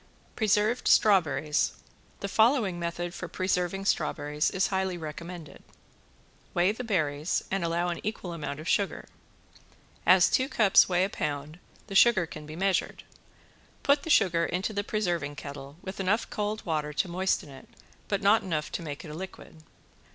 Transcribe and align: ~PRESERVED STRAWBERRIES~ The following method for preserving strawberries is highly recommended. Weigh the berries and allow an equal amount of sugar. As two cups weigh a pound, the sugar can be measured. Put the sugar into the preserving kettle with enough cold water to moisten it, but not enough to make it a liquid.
~PRESERVED 0.35 0.87
STRAWBERRIES~ 0.87 1.73
The 2.21 2.27
following 2.27 2.79
method 2.79 3.13
for 3.13 3.27
preserving 3.27 3.85
strawberries 3.85 4.49
is 4.49 4.69
highly 4.69 4.97
recommended. 4.97 5.61
Weigh 6.55 6.71
the 6.71 6.83
berries 6.83 7.43
and 7.51 7.63
allow 7.63 7.89
an 7.89 7.99
equal 8.03 8.33
amount 8.33 8.59
of 8.59 8.67
sugar. 8.67 9.07
As 10.03 10.27
two 10.27 10.49
cups 10.49 10.89
weigh 10.89 11.03
a 11.03 11.09
pound, 11.11 11.59
the 11.85 11.93
sugar 11.93 12.25
can 12.25 12.47
be 12.47 12.55
measured. 12.55 13.03
Put 13.83 14.01
the 14.01 14.09
sugar 14.09 14.43
into 14.43 14.73
the 14.73 14.83
preserving 14.83 15.35
kettle 15.35 15.77
with 15.83 15.99
enough 15.99 16.27
cold 16.31 16.65
water 16.65 16.93
to 16.93 17.07
moisten 17.07 17.49
it, 17.49 17.69
but 18.07 18.23
not 18.23 18.41
enough 18.41 18.71
to 18.71 18.81
make 18.81 19.05
it 19.05 19.11
a 19.11 19.13
liquid. 19.13 19.57